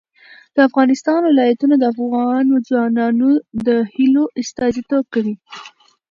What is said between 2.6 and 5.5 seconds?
ځوانانو د هیلو استازیتوب کوي.